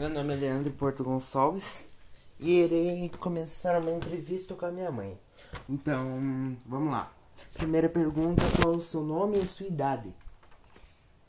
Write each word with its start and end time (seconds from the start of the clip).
Meu 0.00 0.08
nome 0.08 0.32
é 0.32 0.36
Leandro 0.38 0.72
Porto 0.72 1.04
Gonçalves 1.04 1.86
e 2.38 2.52
irei 2.52 3.10
começar 3.18 3.78
uma 3.78 3.90
entrevista 3.90 4.54
com 4.54 4.64
a 4.64 4.70
minha 4.70 4.90
mãe. 4.90 5.20
Então, 5.68 6.18
vamos 6.64 6.90
lá. 6.90 7.12
Primeira 7.52 7.86
pergunta: 7.86 8.42
qual 8.62 8.76
o 8.76 8.80
seu 8.80 9.02
nome 9.02 9.36
e 9.36 9.46
sua 9.46 9.66
idade? 9.66 10.10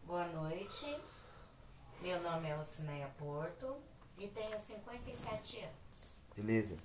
Boa 0.08 0.26
noite. 0.28 0.86
Meu 2.02 2.22
nome 2.22 2.48
é 2.48 2.58
Ocineia 2.58 3.10
Porto 3.20 3.76
e 4.18 4.30
tenho 4.30 4.58
57 4.58 5.58
anos. 5.58 6.16
Beleza. 6.38 6.78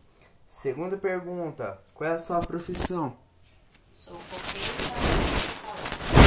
Segunda 0.45 0.97
pergunta: 0.97 1.81
qual 1.95 2.11
é 2.11 2.15
a 2.15 2.19
sua 2.19 2.41
profissão? 2.41 3.17
Sou 3.93 4.17
copeira 4.17 6.26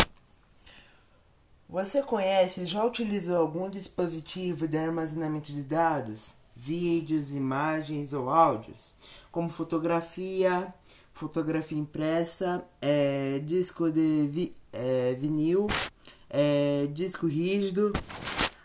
Você 1.70 2.02
conhece 2.02 2.62
e 2.62 2.66
já 2.66 2.84
utilizou 2.84 3.38
algum 3.38 3.70
dispositivo 3.70 4.68
de 4.68 4.76
armazenamento 4.76 5.52
de 5.52 5.62
dados, 5.62 6.32
vídeos, 6.56 7.32
imagens 7.32 8.12
ou 8.12 8.28
áudios, 8.28 8.92
como 9.32 9.50
fotografia, 9.50 10.74
fotografia 11.14 11.78
impressa, 11.78 12.66
é, 12.82 13.38
disco 13.46 13.92
de 13.92 14.26
vi, 14.28 14.56
é, 14.74 15.14
vinil, 15.14 15.68
é, 16.28 16.88
disco 16.92 17.28
rígido, 17.28 17.94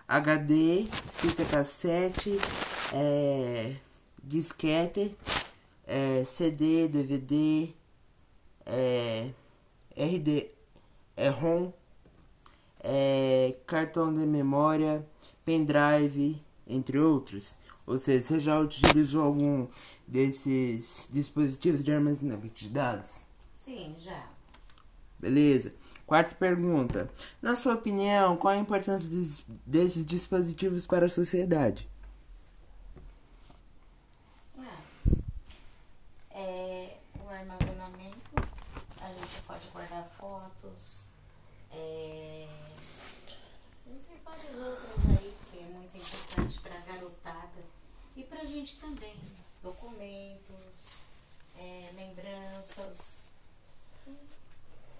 HD, 0.09 0.87
fita 1.13 1.45
cassete, 1.45 2.39
é, 2.91 3.77
disquete, 4.23 5.15
é, 5.87 6.25
CD, 6.25 6.89
DVD, 6.89 7.69
é, 8.65 9.29
RD, 9.95 10.49
ROM, 11.39 11.71
é, 12.85 13.57
cartão 13.67 14.13
de 14.13 14.25
memória, 14.27 15.05
pendrive, 15.45 16.41
entre 16.67 16.99
outros. 16.99 17.57
Ou 17.87 17.97
seja, 17.99 18.23
você 18.23 18.41
já 18.41 18.61
utilizou 18.61 19.23
algum 19.23 19.67
desses 20.07 21.09
dispositivos 21.13 21.83
de 21.83 21.93
armazenamento 21.93 22.55
de 22.55 22.69
dados? 22.69 23.23
Sim, 23.55 23.95
já. 23.99 24.27
Beleza. 25.19 25.75
Quarta 26.07 26.35
pergunta. 26.35 27.11
Na 27.41 27.57
sua 27.57 27.75
opinião, 27.75 28.37
qual 28.37 28.53
a 28.55 28.59
importância 28.59 29.09
des- 29.09 29.43
desses 29.65 30.05
dispositivos 30.05 30.87
para 30.87 31.07
a 31.07 31.09
sociedade? 31.11 31.89
Ah, 34.59 34.79
é, 36.31 36.99
o 37.25 37.29
armazenamento, 37.29 38.37
a 39.01 39.09
gente 39.13 39.43
pode 39.47 39.67
guardar 39.73 40.07
fotos, 40.19 41.09
é, 41.73 42.47
entre 43.87 44.15
vários 44.25 44.57
outros 44.57 45.07
aí, 45.19 45.35
que 45.51 45.59
é 45.59 45.63
muito 45.65 45.97
importante 45.97 46.61
para 46.61 46.75
a 46.77 46.81
garotada 46.83 47.63
e 48.15 48.23
para 48.25 48.43
a 48.43 48.45
gente 48.45 48.79
também. 48.79 49.15
Documentos, 49.63 51.05
é, 51.59 51.91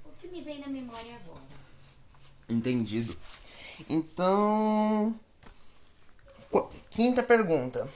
O 0.05 0.11
que 0.21 0.29
me 0.29 0.41
vem 0.43 0.61
na 0.61 0.69
memória 0.69 1.15
agora? 1.17 1.43
Entendido. 2.49 3.17
Então. 3.89 5.15
qu- 6.51 6.69
Quinta 6.91 7.23
pergunta. 7.23 7.89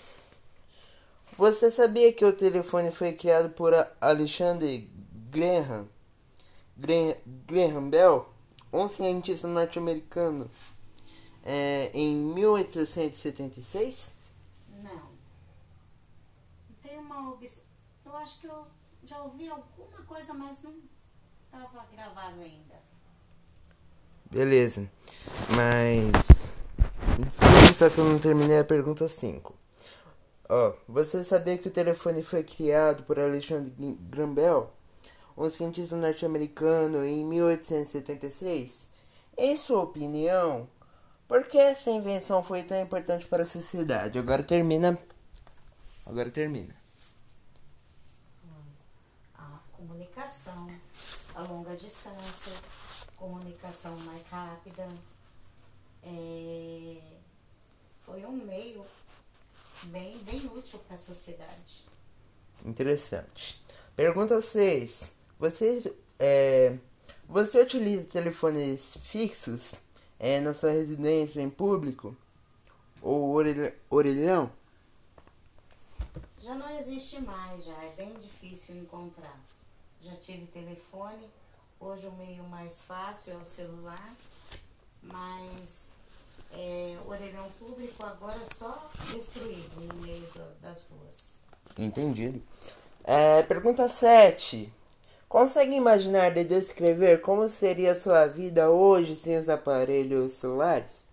Você 1.36 1.70
sabia 1.70 2.12
que 2.12 2.25
o 2.25 2.33
telefone 2.33 2.91
foi 2.91 3.12
criado 3.12 3.50
por 3.50 3.72
Alexander 4.00 4.84
Graham, 5.31 5.86
Graham, 6.77 7.14
Graham 7.47 7.89
Bell, 7.91 8.28
um 8.72 8.89
cientista 8.89 9.47
norte-americano, 9.47 10.50
é, 11.44 11.92
em 11.94 12.16
1876? 12.16 14.11
Não. 14.83 15.11
Tem 16.83 16.98
uma 16.98 17.31
obs... 17.31 17.62
Eu 18.05 18.16
acho 18.16 18.41
que 18.41 18.47
eu 18.48 18.66
já 19.09 19.23
ouvi 19.23 19.48
alguma 19.48 20.03
coisa, 20.06 20.34
mas 20.34 20.62
não 20.62 20.75
estava 21.47 21.87
gravado 21.91 22.41
ainda. 22.41 22.75
Beleza. 24.31 24.91
Mas. 25.56 26.12
Só 27.75 27.88
que 27.88 27.99
eu 27.99 28.05
não 28.05 28.19
terminei 28.19 28.59
a 28.59 28.65
pergunta 28.65 29.09
5. 29.09 29.55
Ó, 30.50 30.75
você 30.87 31.25
sabia 31.25 31.59
que 31.59 31.69
o 31.69 31.71
telefone 31.71 32.22
foi 32.22 32.43
criado 32.43 33.03
por 33.05 33.19
Alexandre 33.19 33.72
Graham 34.10 34.34
Bell, 34.34 34.72
um 35.37 35.49
cientista 35.50 35.97
norte-americano, 35.97 37.04
em 37.04 37.25
1876? 37.25 38.88
Em 39.37 39.56
sua 39.56 39.83
opinião, 39.83 40.69
por 41.28 41.44
que 41.44 41.59
essa 41.59 41.91
invenção 41.91 42.43
foi 42.43 42.62
tão 42.62 42.81
importante 42.81 43.27
para 43.28 43.43
a 43.43 43.47
sociedade? 43.47 44.19
Agora 44.19 44.43
termina. 44.43 44.99
Agora 46.04 46.31
termina. 46.31 46.75
A 49.34 49.60
comunicação 50.19 50.69
a 51.37 51.43
longa 51.43 51.77
distância, 51.77 52.53
comunicação 53.17 53.97
mais 53.99 54.27
rápida. 54.27 54.89
É, 56.03 56.97
Foi 58.03 58.25
um 58.25 58.33
meio 58.33 58.84
bem, 59.84 60.19
bem 60.19 60.45
útil 60.47 60.81
para 60.81 60.97
a 60.97 60.99
sociedade. 60.99 61.87
Interessante. 62.65 63.62
Pergunta 63.95 64.41
6. 64.41 65.12
Você, 65.39 65.97
é, 66.19 66.77
você 67.28 67.61
utiliza 67.62 68.05
telefones 68.07 68.97
fixos 69.05 69.77
é, 70.19 70.41
na 70.41 70.53
sua 70.53 70.73
residência 70.73 71.41
em 71.41 71.49
público? 71.51 72.17
Ou 73.01 73.37
orelhão? 73.89 74.51
Já 76.41 76.57
não 76.57 76.77
existe 76.77 77.21
mais, 77.21 77.67
já 77.67 77.84
é 77.84 77.91
bem 77.91 78.15
difícil 78.15 78.75
encontrar. 78.75 79.39
Já 80.03 80.14
tive 80.16 80.47
telefone, 80.47 81.28
hoje 81.81 82.06
o 82.06 82.12
meio 82.12 82.44
mais 82.44 82.82
fácil 82.82 83.32
é 83.32 83.36
o 83.36 83.44
celular, 83.44 84.14
mas 85.03 85.91
é, 86.53 86.97
orelhão 87.06 87.48
público 87.59 88.03
agora 88.04 88.38
é 88.41 88.54
só 88.54 88.88
destruído 89.12 89.81
no 89.86 89.94
meio 90.00 90.20
do- 90.32 90.60
das 90.60 90.82
ruas. 90.84 91.38
Entendido. 91.76 92.42
É, 93.04 93.42
pergunta 93.42 93.88
7. 93.88 94.72
Consegue 95.28 95.75
imaginar 95.75 96.34
e 96.36 96.44
descrever 96.44 97.20
como 97.20 97.48
seria 97.48 97.92
a 97.92 98.00
sua 98.00 98.26
vida 98.26 98.70
hoje 98.70 99.15
sem 99.15 99.36
os 99.36 99.48
aparelhos 99.48 100.32
celulares? 100.32 101.06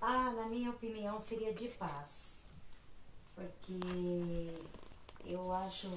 Ah, 0.00 0.30
na 0.30 0.46
minha 0.46 0.70
opinião 0.70 1.18
seria 1.18 1.52
de 1.52 1.68
paz. 1.68 2.44
Porque 3.34 4.54
eu 5.24 5.52
acho 5.52 5.90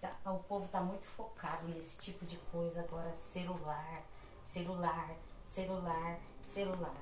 tá- 0.00 0.16
o 0.26 0.38
povo 0.40 0.68
tá 0.68 0.80
muito 0.80 1.04
focado 1.04 1.68
nesse 1.68 1.98
tipo 1.98 2.24
de 2.26 2.36
coisa 2.50 2.80
agora, 2.80 3.14
celular, 3.16 4.02
celular, 4.44 5.10
celular, 5.46 6.18
celular. 6.44 6.94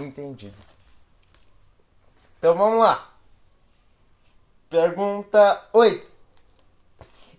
Entendido. 0.00 0.56
Então 2.38 2.54
vamos 2.54 2.78
lá. 2.78 3.12
Pergunta 4.70 5.68
8. 5.72 6.12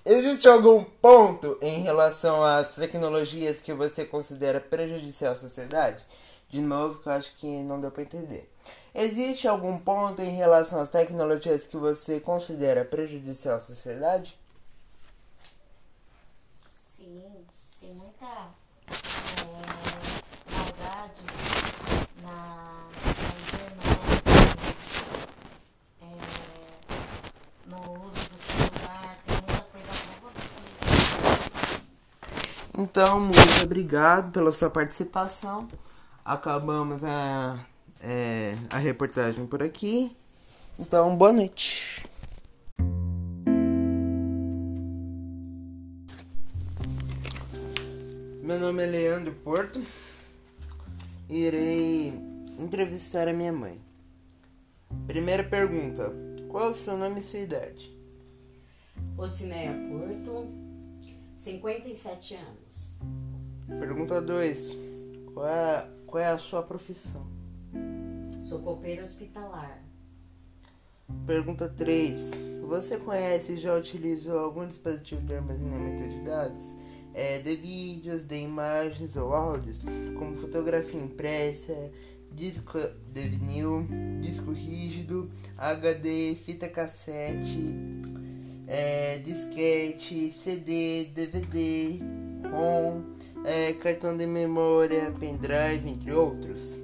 Existe 0.05 0.47
algum 0.47 0.83
ponto 0.83 1.57
em 1.61 1.81
relação 1.83 2.43
às 2.43 2.75
tecnologias 2.75 3.59
que 3.59 3.73
você 3.73 4.03
considera 4.03 4.59
prejudicial 4.59 5.33
à 5.33 5.35
sociedade? 5.35 6.03
De 6.49 6.61
novo, 6.61 6.99
que 6.99 7.07
eu 7.07 7.13
acho 7.13 7.35
que 7.35 7.47
não 7.63 7.79
deu 7.79 7.91
para 7.91 8.01
entender. 8.01 8.51
Existe 8.93 9.47
algum 9.47 9.77
ponto 9.77 10.19
em 10.21 10.35
relação 10.35 10.81
às 10.81 10.89
tecnologias 10.89 11.65
que 11.65 11.77
você 11.77 12.19
considera 12.19 12.83
prejudicial 12.83 13.57
à 13.57 13.59
sociedade? 13.59 14.37
Sim, 16.97 17.45
tem 17.79 17.93
muita 17.93 18.25
é, 18.25 19.51
maldade 20.51 21.21
na, 22.23 22.89
na 23.03 23.13
internet, 23.47 24.19
é, 26.01 26.05
no 27.67 27.77
uso 28.07 28.29
do 28.29 28.37
celular, 28.41 29.17
tem 29.27 29.35
muita 29.37 29.61
coisa 29.71 29.91
boa. 30.19 30.33
Então, 32.75 33.19
muito 33.19 33.63
obrigado 33.63 34.31
pela 34.31 34.51
sua 34.51 34.71
participação. 34.71 35.69
Acabamos 36.29 37.03
a, 37.03 37.65
é, 37.99 38.55
a 38.69 38.77
reportagem 38.77 39.47
por 39.47 39.63
aqui. 39.63 40.15
Então, 40.77 41.17
boa 41.17 41.33
noite. 41.33 42.07
Meu 48.43 48.59
nome 48.59 48.83
é 48.83 48.85
Leandro 48.85 49.33
Porto. 49.43 49.81
Irei 51.27 52.13
entrevistar 52.59 53.27
a 53.27 53.33
minha 53.33 53.51
mãe. 53.51 53.81
Primeira 55.07 55.43
pergunta: 55.43 56.13
Qual 56.47 56.67
é 56.67 56.69
o 56.69 56.75
seu 56.75 56.95
nome 56.95 57.21
e 57.21 57.23
sua 57.23 57.39
idade? 57.39 57.91
Ocineia 59.17 59.73
Porto, 59.89 60.45
57 61.35 62.35
anos. 62.35 62.95
Pergunta 63.79 64.21
2: 64.21 64.77
Qual 65.33 65.47
é, 65.47 65.98
qual 66.09 66.23
é 66.23 66.27
a 66.27 66.37
sua 66.37 66.63
profissão? 66.63 67.25
Sou 68.43 68.59
copeira 68.59 69.03
hospitalar. 69.03 69.83
Pergunta 71.25 71.69
3. 71.69 72.31
Você 72.67 72.97
conhece 72.97 73.53
e 73.53 73.59
já 73.59 73.75
utilizou 73.75 74.39
algum 74.39 74.67
dispositivo 74.67 75.21
de 75.21 75.35
armazenamento 75.35 76.09
de 76.09 76.19
dados? 76.21 76.63
É, 77.13 77.39
de 77.39 77.55
vídeos, 77.55 78.25
de 78.25 78.35
imagens 78.35 79.15
ou 79.17 79.33
áudios, 79.33 79.83
como 80.17 80.35
fotografia 80.35 80.99
impressa, 80.99 81.91
disco 82.31 82.79
de 83.11 83.21
vinil, 83.21 83.87
disco 84.21 84.51
rígido, 84.51 85.29
HD, 85.57 86.35
fita 86.35 86.67
cassete, 86.67 87.73
é, 88.67 89.19
disquete, 89.19 90.31
CD, 90.31 91.05
DVD, 91.13 91.99
ROM, 92.51 93.18
é, 93.45 93.73
cartão 93.73 94.15
de 94.15 94.25
memória, 94.25 95.11
pendrive, 95.19 95.89
entre 95.89 96.11
outros. 96.13 96.77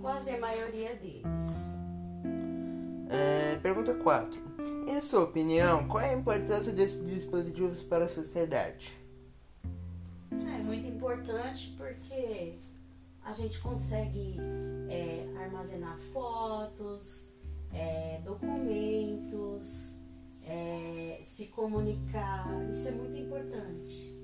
Quase 0.00 0.30
a 0.30 0.38
maioria 0.38 0.94
deles. 0.96 1.72
É, 3.08 3.56
pergunta 3.56 3.94
4. 3.94 4.40
Em 4.88 5.00
sua 5.00 5.24
opinião, 5.24 5.86
qual 5.86 6.02
é 6.02 6.10
a 6.10 6.18
importância 6.18 6.72
desses 6.72 7.04
dispositivos 7.06 7.82
para 7.82 8.06
a 8.06 8.08
sociedade? 8.08 8.90
É 10.30 10.62
muito 10.62 10.86
importante 10.88 11.74
porque 11.76 12.54
a 13.22 13.32
gente 13.32 13.60
consegue 13.60 14.38
é, 14.88 15.26
armazenar 15.38 15.98
fotos, 15.98 17.30
é, 17.72 18.20
documentos, 18.24 19.98
é, 20.44 21.20
se 21.22 21.46
comunicar. 21.46 22.46
Isso 22.70 22.88
é 22.88 22.92
muito 22.92 23.20
importante. 23.20 24.21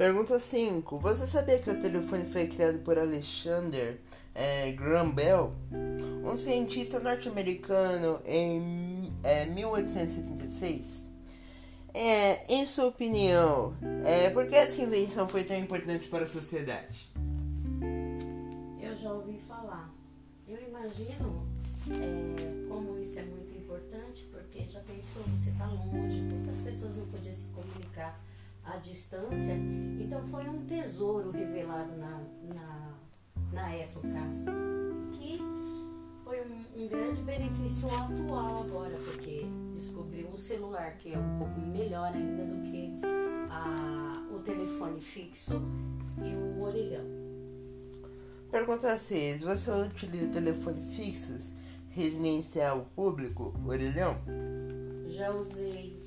Pergunta 0.00 0.38
5. 0.38 0.98
Você 0.98 1.26
sabia 1.26 1.58
que 1.58 1.68
o 1.68 1.78
telefone 1.78 2.24
foi 2.24 2.48
criado 2.48 2.78
por 2.78 2.98
Alexander 2.98 4.00
é, 4.34 4.72
Graham 4.72 5.10
Bell, 5.10 5.52
um 6.24 6.38
cientista 6.38 6.98
norte-americano 6.98 8.18
em 8.24 9.12
é, 9.22 9.44
1876? 9.44 11.06
É, 11.92 12.50
em 12.50 12.64
sua 12.64 12.86
opinião, 12.86 13.74
é, 14.02 14.30
por 14.30 14.46
que 14.46 14.54
essa 14.54 14.80
invenção 14.80 15.28
foi 15.28 15.44
tão 15.44 15.58
importante 15.58 16.08
para 16.08 16.24
a 16.24 16.28
sociedade? 16.28 17.12
Eu 18.80 18.96
já 18.96 19.12
ouvi 19.12 19.38
falar. 19.46 19.92
Eu 20.48 20.66
imagino 20.66 21.46
é, 21.90 22.68
como 22.70 22.98
isso 22.98 23.18
é 23.18 23.22
muito 23.24 23.54
importante, 23.54 24.26
porque 24.32 24.60
já 24.66 24.80
pensou, 24.80 25.22
você 25.24 25.50
está 25.50 25.66
longe, 25.66 26.22
muitas 26.22 26.56
pessoas 26.62 26.96
não 26.96 27.06
podiam 27.08 27.34
se 27.34 27.44
comunicar 27.48 28.18
à 28.70 28.76
distância. 28.78 29.54
Então 29.98 30.26
foi 30.28 30.48
um 30.48 30.64
tesouro 30.66 31.30
revelado 31.30 31.96
na, 31.96 32.22
na, 32.54 32.94
na 33.52 33.70
época, 33.72 34.08
que 35.12 35.38
foi 36.24 36.40
um, 36.42 36.82
um 36.82 36.88
grande 36.88 37.20
benefício 37.22 37.88
atual 37.88 38.64
agora, 38.64 38.96
porque 39.04 39.46
descobriu 39.74 40.28
o 40.28 40.38
celular, 40.38 40.96
que 40.98 41.12
é 41.12 41.18
um 41.18 41.38
pouco 41.38 41.60
melhor 41.60 42.12
ainda 42.12 42.44
do 42.44 42.62
que 42.70 42.92
a, 43.50 44.26
o 44.32 44.40
telefone 44.40 45.00
fixo 45.00 45.60
e 46.18 46.34
o 46.34 46.62
orelhão. 46.62 47.04
Pergunta 48.50 48.96
6. 48.96 49.42
Você 49.42 49.70
utiliza 49.70 50.28
telefone 50.28 50.80
fixos, 50.80 51.54
residencial 51.90 52.86
público, 52.96 53.54
orelhão? 53.66 54.16
Já 55.06 55.30
usei, 55.32 55.99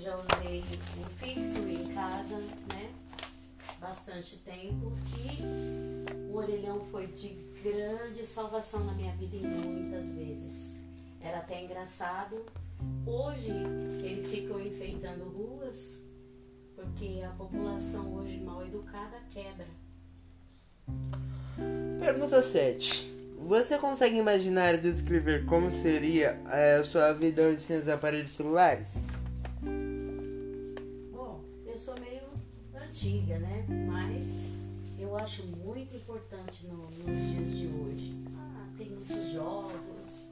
já 0.00 0.14
usei 0.16 0.62
um 0.98 1.04
fixo 1.18 1.58
em 1.68 1.92
casa, 1.94 2.38
né? 2.68 2.90
Bastante 3.80 4.38
tempo 4.38 4.92
e 5.18 6.30
o 6.30 6.36
orelhão 6.36 6.80
foi 6.80 7.06
de 7.08 7.28
grande 7.62 8.26
salvação 8.26 8.84
na 8.84 8.92
minha 8.92 9.14
vida 9.16 9.36
em 9.36 9.40
muitas 9.40 10.10
vezes. 10.10 10.78
Era 11.20 11.38
até 11.38 11.62
engraçado. 11.62 12.44
Hoje 13.06 13.52
eles 14.02 14.28
ficam 14.28 14.60
enfeitando 14.60 15.24
ruas 15.24 16.02
porque 16.74 17.22
a 17.24 17.30
população 17.30 18.14
hoje 18.14 18.38
mal 18.40 18.64
educada 18.66 19.16
quebra. 19.30 19.66
Pergunta 22.00 22.42
7. 22.42 23.12
Você 23.46 23.78
consegue 23.78 24.16
imaginar 24.16 24.74
e 24.74 24.78
descrever 24.78 25.44
como 25.44 25.70
seria 25.70 26.40
é, 26.50 26.76
a 26.76 26.84
sua 26.84 27.12
vida 27.12 27.42
hoje 27.42 27.60
sem 27.60 27.76
os 27.76 27.88
aparelhos 27.88 28.32
celulares? 28.32 28.98
Antiga, 32.98 33.38
né? 33.40 33.64
Mas 33.88 34.54
eu 35.00 35.16
acho 35.16 35.44
muito 35.48 35.96
importante 35.96 36.64
no- 36.68 36.76
nos 36.78 37.32
dias 37.32 37.58
de 37.58 37.66
hoje. 37.66 38.16
Ah, 38.36 38.66
tem 38.78 38.90
muitos 38.90 39.32
jogos, 39.32 40.30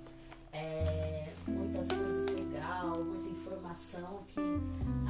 é, 0.53 1.33
muitas 1.49 1.89
coisas 1.89 2.31
legais, 2.31 3.05
muita 3.05 3.29
informação 3.31 4.23
que 4.29 4.39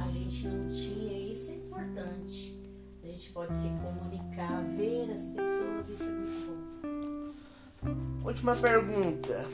a 0.03 0.07
gente 0.07 0.47
não 0.47 0.71
tinha. 0.71 1.31
Isso 1.31 1.51
é 1.51 1.55
importante. 1.57 2.59
A 3.03 3.05
gente 3.07 3.31
pode 3.31 3.53
se 3.53 3.67
comunicar, 3.69 4.63
ver 4.75 5.11
as 5.11 5.27
pessoas, 5.27 5.89
isso 5.89 6.03
é 6.03 6.09
muito 6.11 6.47
bom. 6.81 8.27
Última 8.27 8.55
pergunta. 8.55 9.47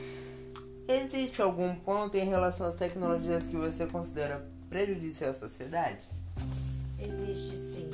Existe 0.88 1.42
algum 1.42 1.74
ponto 1.76 2.16
em 2.16 2.24
relação 2.24 2.66
às 2.66 2.76
tecnologias 2.76 3.44
que 3.44 3.56
você 3.56 3.86
considera 3.86 4.48
prejudicial 4.70 5.32
à 5.32 5.34
sociedade? 5.34 6.00
Existe 7.00 7.56
sim. 7.56 7.90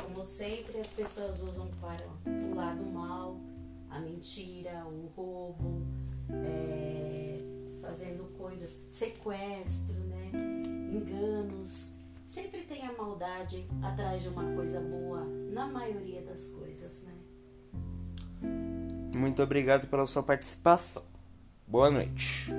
Como 0.00 0.24
sempre, 0.24 0.78
as 0.80 0.88
pessoas 0.88 1.40
usam 1.42 1.68
para 1.80 2.04
o 2.28 2.54
lado 2.54 2.84
mal, 2.84 3.40
a 3.88 4.00
mentira, 4.00 4.84
o 4.86 5.10
roubo, 5.16 5.82
é, 6.30 7.40
fazendo 7.80 8.24
coisas, 8.36 8.80
sequestro, 8.90 9.94
né? 10.04 10.30
enganos. 10.92 11.92
Sempre 12.26 12.62
tem 12.62 12.86
a 12.86 12.92
maldade 12.92 13.66
atrás 13.82 14.22
de 14.22 14.28
uma 14.28 14.54
coisa 14.54 14.80
boa, 14.80 15.24
na 15.50 15.66
maioria 15.66 16.22
das 16.22 16.46
coisas, 16.48 17.04
né? 17.04 17.12
Muito 19.14 19.42
obrigado 19.42 19.86
pela 19.88 20.06
sua 20.06 20.22
participação. 20.22 21.04
Boa 21.66 21.90
noite. 21.90 22.50